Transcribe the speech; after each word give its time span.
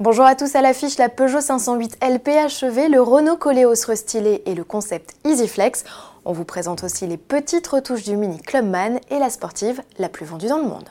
Bonjour 0.00 0.26
à 0.26 0.36
tous 0.36 0.54
à 0.54 0.62
l'affiche, 0.62 0.96
la 0.96 1.08
Peugeot 1.08 1.40
508 1.40 1.98
LPHEV, 2.00 2.88
le 2.88 3.02
Renault 3.02 3.36
Coleos 3.36 3.84
restylé 3.84 4.44
et 4.46 4.54
le 4.54 4.62
concept 4.62 5.16
EasyFlex. 5.24 5.82
On 6.24 6.32
vous 6.32 6.44
présente 6.44 6.84
aussi 6.84 7.08
les 7.08 7.16
petites 7.16 7.66
retouches 7.66 8.04
du 8.04 8.16
Mini 8.16 8.38
Clubman 8.38 9.00
et 9.10 9.18
la 9.18 9.28
sportive 9.28 9.82
la 9.98 10.08
plus 10.08 10.24
vendue 10.24 10.46
dans 10.46 10.58
le 10.58 10.68
monde. 10.68 10.88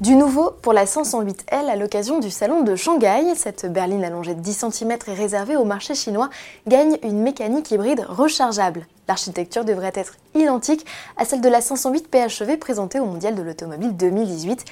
Du 0.00 0.14
nouveau 0.14 0.50
pour 0.50 0.74
la 0.74 0.84
508L 0.84 1.70
à 1.70 1.74
l'occasion 1.74 2.18
du 2.18 2.30
salon 2.30 2.62
de 2.62 2.76
Shanghai, 2.76 3.34
cette 3.34 3.64
berline 3.64 4.04
allongée 4.04 4.34
de 4.34 4.40
10 4.40 4.66
cm 4.70 4.98
et 5.06 5.14
réservée 5.14 5.56
au 5.56 5.64
marché 5.64 5.94
chinois 5.94 6.28
gagne 6.66 6.98
une 7.02 7.22
mécanique 7.22 7.70
hybride 7.70 8.04
rechargeable. 8.06 8.86
L'architecture 9.08 9.64
devrait 9.64 9.92
être 9.94 10.16
identique 10.34 10.84
à 11.16 11.24
celle 11.24 11.40
de 11.40 11.48
la 11.48 11.62
508 11.62 12.08
PHEV 12.08 12.58
présentée 12.58 13.00
au 13.00 13.06
Mondial 13.06 13.34
de 13.34 13.40
l'Automobile 13.40 13.96
2018 13.96 14.66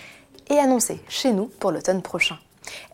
et 0.50 0.58
annoncée 0.58 1.00
chez 1.08 1.32
nous 1.32 1.46
pour 1.58 1.72
l'automne 1.72 2.02
prochain. 2.02 2.36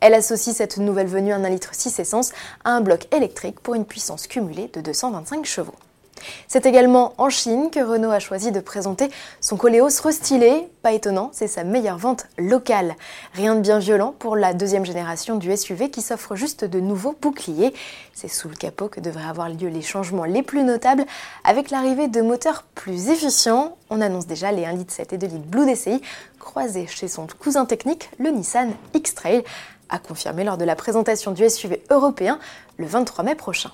Elle 0.01 0.15
associe 0.15 0.55
cette 0.55 0.79
nouvelle 0.79 1.09
venue 1.09 1.35
en 1.35 1.43
1 1.43 1.49
litre 1.49 1.71
6 1.73 1.99
essence 1.99 2.30
à 2.65 2.71
un 2.71 2.80
bloc 2.80 3.09
électrique 3.12 3.59
pour 3.59 3.74
une 3.74 3.85
puissance 3.85 4.29
cumulée 4.29 4.71
de 4.73 4.80
225 4.80 5.45
chevaux. 5.45 5.74
C'est 6.48 6.66
également 6.66 7.15
en 7.19 7.30
Chine 7.30 7.70
que 7.70 7.80
Renault 7.80 8.10
a 8.10 8.19
choisi 8.19 8.52
de 8.52 8.60
présenter 8.60 9.10
son 9.41 9.56
Coleos 9.56 10.01
restylé. 10.02 10.69
Pas 10.83 10.93
étonnant, 10.93 11.30
c'est 11.33 11.46
sa 11.46 11.65
meilleure 11.65 11.98
vente 11.98 12.27
locale. 12.38 12.95
Rien 13.34 13.55
de 13.55 13.60
bien 13.60 13.79
violent 13.79 14.15
pour 14.19 14.37
la 14.37 14.55
deuxième 14.55 14.84
génération 14.84 15.37
du 15.37 15.55
SUV 15.56 15.91
qui 15.91 16.02
s'offre 16.02 16.37
juste 16.37 16.65
de 16.65 16.80
nouveaux 16.80 17.15
boucliers. 17.20 17.74
C'est 18.15 18.29
sous 18.29 18.48
le 18.48 18.56
capot 18.56 18.88
que 18.88 19.01
devraient 19.01 19.29
avoir 19.29 19.48
lieu 19.48 19.69
les 19.69 19.83
changements 19.83 20.24
les 20.24 20.43
plus 20.43 20.65
notables 20.65 21.05
avec 21.45 21.70
l'arrivée 21.70 22.09
de 22.09 22.21
moteurs 22.21 22.65
plus 22.74 23.10
efficients. 23.10 23.77
On 23.91 24.01
annonce 24.01 24.27
déjà 24.27 24.52
les 24.52 24.62
1,7 24.62 24.77
litre 24.77 24.95
et 25.12 25.18
2 25.18 25.27
litres 25.27 25.46
Blue 25.46 25.66
DCI 25.66 26.01
croisés 26.38 26.87
chez 26.88 27.07
son 27.07 27.27
cousin 27.38 27.66
technique, 27.66 28.10
le 28.18 28.30
Nissan 28.30 28.73
X-Trail, 28.95 29.45
a 29.88 29.98
confirmé 29.98 30.45
lors 30.45 30.57
de 30.57 30.65
la 30.65 30.76
présentation 30.76 31.32
du 31.32 31.48
SUV 31.48 31.82
européen 31.91 32.38
le 32.79 32.87
23 32.87 33.24
mai 33.24 33.35
prochain. 33.35 33.71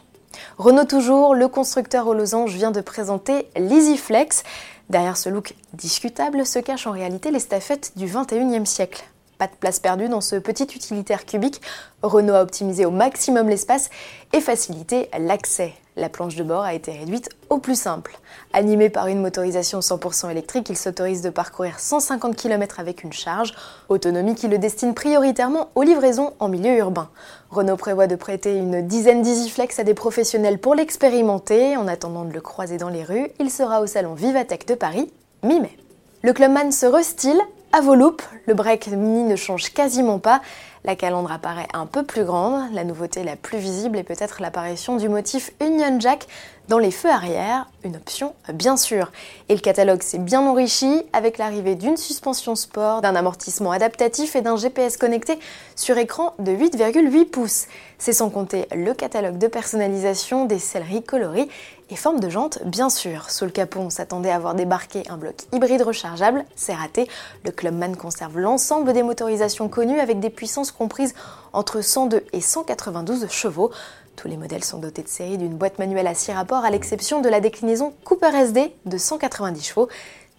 Renault 0.59 0.85
toujours, 0.85 1.35
le 1.35 1.49
constructeur 1.49 2.07
aux 2.07 2.15
losanges 2.15 2.55
vient 2.55 2.71
de 2.71 2.81
présenter 2.81 3.49
l'EasyFlex. 3.57 4.43
Derrière 4.91 5.17
ce 5.17 5.29
look 5.29 5.55
discutable 5.73 6.47
se 6.47 6.59
cachent 6.59 6.87
en 6.87 6.93
réalité 6.93 7.31
les 7.31 7.41
staffettes 7.41 7.93
du 7.97 8.07
21e 8.07 8.65
siècle. 8.65 9.05
Pas 9.39 9.47
de 9.47 9.55
place 9.59 9.81
perdue 9.81 10.09
dans 10.09 10.21
ce 10.21 10.37
petit 10.37 10.65
utilitaire 10.65 11.27
cubique. 11.27 11.61
Renault 12.03 12.35
a 12.35 12.43
optimisé 12.43 12.87
au 12.87 12.91
maximum 12.91 13.49
l'espace 13.49 13.91
et 14.33 14.41
facilité 14.41 15.11
l'accès. 15.19 15.75
La 15.99 16.11
planche 16.11 16.37
de 16.37 16.45
bord 16.45 16.63
a 16.63 16.75
été 16.75 16.93
réduite 16.93 17.31
au 17.49 17.57
plus 17.57 17.81
simple. 17.81 18.19
Animé 18.53 18.91
par 18.91 19.07
une 19.07 19.23
motorisation 19.23 19.81
100% 19.81 20.31
électrique, 20.31 20.69
il 20.69 20.77
s'autorise 20.77 21.23
de 21.23 21.31
parcourir 21.31 21.81
150 21.81 22.37
km 22.37 22.81
avec 22.81 23.03
une 23.03 23.15
charge, 23.15 23.55
autonomie 23.89 24.35
qui 24.35 24.47
le 24.47 24.59
destine 24.59 24.93
prioritairement 24.93 25.71
aux 25.75 25.83
livraisons 25.83 26.35
en 26.39 26.49
milieu 26.49 26.77
urbain. 26.77 27.09
Renault 27.51 27.79
prévoit 27.79 28.09
de 28.09 28.15
prêter 28.15 28.57
une 28.57 28.87
dizaine 28.87 29.23
d'EasyFlex 29.23 29.79
à 29.79 29.85
des 29.85 29.95
professionnels 29.95 30.59
pour 30.59 30.75
l'expérimenter. 30.75 31.79
En 31.79 31.89
attendant 31.89 32.27
de 32.27 32.33
le 32.33 32.43
croiser 32.43 32.77
dans 32.77 32.91
les 32.91 33.03
rues, 33.03 33.31
il 33.41 33.51
sera 33.51 33.81
au 33.81 33.87
salon 33.87 34.13
Vivatech 34.13 34.67
de 34.67 34.75
Paris 34.75 35.11
mi-mai. 35.43 35.79
Le 36.23 36.35
Clubman 36.35 36.73
se 36.73 36.85
restyle 36.85 37.41
à 37.73 37.81
vos 37.81 37.95
loupes, 37.95 38.23
le 38.47 38.55
break 38.55 38.89
mini 38.89 39.23
ne 39.25 39.37
change 39.37 39.73
quasiment 39.73 40.19
pas. 40.19 40.41
La 40.87 40.95
calandre 40.95 41.33
apparaît 41.33 41.67
un 41.75 41.85
peu 41.85 42.05
plus 42.05 42.23
grande. 42.23 42.73
La 42.73 42.85
nouveauté 42.85 43.25
la 43.25 43.35
plus 43.35 43.59
visible 43.59 43.99
est 43.99 44.05
peut-être 44.05 44.41
l'apparition 44.41 44.97
du 44.97 45.09
motif 45.09 45.51
Union 45.61 45.99
Jack 45.99 46.29
dans 46.69 46.79
les 46.79 46.91
feux 46.91 47.11
arrière, 47.11 47.69
une 47.85 47.97
option 47.97 48.35
bien 48.53 48.77
sûr. 48.77 49.13
Et 49.49 49.55
le 49.55 49.61
catalogue 49.61 50.03
s'est 50.03 50.19
bien 50.19 50.43
enrichi 50.43 51.03
avec 51.13 51.39
l'arrivée 51.39 51.77
d'une 51.77 51.97
suspension 51.97 52.57
sport, 52.57 53.03
d'un 53.03 53.15
amortissement 53.15 53.71
adaptatif 53.71 54.35
et 54.35 54.43
d'un 54.43 54.57
GPS 54.57 54.97
connecté 54.97 55.39
sur 55.77 55.97
écran 55.99 56.35
de 56.39 56.53
8,8 56.53 57.27
pouces. 57.27 57.67
C'est 57.99 58.13
sans 58.13 58.31
compter 58.31 58.67
le 58.75 58.95
catalogue 58.95 59.39
de 59.39 59.47
personnalisation, 59.47 60.45
des 60.45 60.59
selleries 60.59 61.05
coloris 61.05 61.49
et 61.89 61.97
formes 61.97 62.19
de 62.19 62.29
jantes 62.29 62.59
bien 62.65 62.91
sûr. 62.91 63.31
Sous 63.31 63.45
le 63.45 63.53
capot, 63.53 63.81
on 63.81 63.91
s'attendait 63.91 64.33
à 64.33 64.39
voir 64.41 64.55
débarquer 64.57 65.05
un 65.09 65.17
bloc 65.17 65.37
hybride 65.53 65.83
rechargeable, 65.83 66.45
c'est 66.57 66.75
raté. 66.75 67.09
Le 67.45 67.53
Clubman 67.53 67.95
conserve 67.97 68.41
l'ensemble 68.41 68.93
des 68.93 69.05
motorisations 69.05 69.69
connues 69.69 70.01
avec 70.01 70.19
des 70.19 70.31
puissances 70.31 70.73
comprises 70.77 71.15
entre 71.53 71.81
102 71.81 72.25
et 72.33 72.41
192 72.41 73.29
chevaux. 73.31 73.71
Tous 74.17 74.29
les 74.29 74.37
modèles 74.37 74.65
sont 74.65 74.79
dotés 74.79 75.03
de 75.03 75.09
série 75.09 75.39
d'une 75.39 75.57
boîte 75.57 75.79
manuelle 75.79 76.07
à 76.07 76.15
6 76.15 76.33
rapports 76.33 76.65
à 76.65 76.71
l'exception 76.71 77.21
de 77.21 77.29
la 77.29 77.41
déclinaison 77.41 77.93
Cooper 78.05 78.35
SD 78.35 78.73
de 78.85 78.99
190 78.99 79.63
chevaux. 79.63 79.89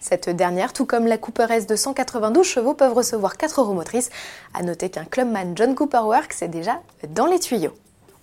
Cette 0.00 0.30
dernière, 0.30 0.72
tout 0.72 0.84
comme 0.84 1.06
la 1.06 1.18
Cooper 1.18 1.46
S 1.50 1.66
de 1.66 1.74
192 1.74 2.46
chevaux, 2.46 2.74
peuvent 2.74 2.94
recevoir 2.94 3.36
4 3.36 3.62
roues 3.62 3.74
motrices. 3.74 4.10
A 4.54 4.62
noter 4.62 4.90
qu'un 4.90 5.04
Clubman 5.04 5.52
John 5.56 5.74
Cooper 5.74 6.02
Works 6.04 6.42
est 6.42 6.48
déjà 6.48 6.80
dans 7.10 7.26
les 7.26 7.40
tuyaux. 7.40 7.74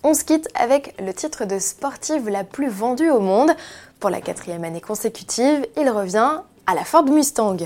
On 0.02 0.14
se 0.14 0.24
quitte 0.24 0.48
avec 0.54 0.94
le 1.00 1.12
titre 1.12 1.44
de 1.44 1.58
sportive 1.58 2.28
la 2.28 2.44
plus 2.44 2.68
vendue 2.68 3.10
au 3.10 3.20
monde. 3.20 3.50
Pour 4.00 4.08
la 4.08 4.20
quatrième 4.20 4.64
année 4.64 4.80
consécutive, 4.80 5.66
il 5.76 5.90
revient 5.90 6.40
à 6.66 6.74
la 6.74 6.84
Ford 6.84 7.04
Mustang. 7.04 7.56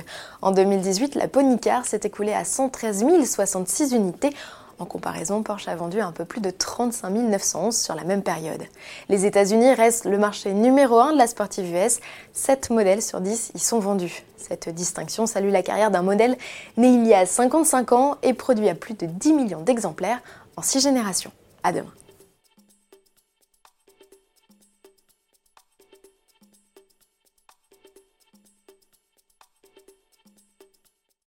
En 0.42 0.52
2018, 0.52 1.14
la 1.14 1.28
Pony 1.28 1.58
Car 1.58 1.86
s'est 1.86 2.00
écoulée 2.04 2.32
à 2.32 2.44
113 2.44 3.04
066 3.24 3.92
unités. 3.92 4.30
En 4.78 4.86
comparaison, 4.86 5.42
Porsche 5.42 5.68
a 5.68 5.76
vendu 5.76 6.00
un 6.00 6.12
peu 6.12 6.24
plus 6.24 6.40
de 6.40 6.50
35 6.50 7.10
911 7.10 7.76
sur 7.76 7.94
la 7.94 8.04
même 8.04 8.22
période. 8.22 8.62
Les 9.10 9.26
États-Unis 9.26 9.74
restent 9.74 10.06
le 10.06 10.16
marché 10.16 10.52
numéro 10.52 10.98
1 10.98 11.12
de 11.12 11.18
la 11.18 11.26
sportive 11.26 11.74
US. 11.74 12.00
7 12.32 12.70
modèles 12.70 13.02
sur 13.02 13.20
10 13.20 13.52
y 13.54 13.58
sont 13.58 13.78
vendus. 13.78 14.24
Cette 14.38 14.70
distinction 14.70 15.26
salue 15.26 15.50
la 15.50 15.62
carrière 15.62 15.90
d'un 15.90 16.02
modèle 16.02 16.36
né 16.78 16.88
il 16.88 17.06
y 17.06 17.12
a 17.12 17.26
55 17.26 17.92
ans 17.92 18.16
et 18.22 18.32
produit 18.32 18.70
à 18.70 18.74
plus 18.74 18.94
de 18.94 19.04
10 19.04 19.34
millions 19.34 19.60
d'exemplaires 19.60 20.20
en 20.56 20.62
6 20.62 20.80
générations. 20.80 21.32
À 21.62 21.72
demain. 21.72 21.92